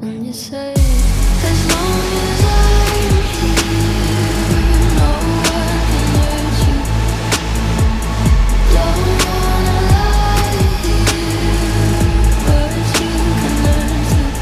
when 0.00 0.24
you 0.24 0.32
say 0.32 1.09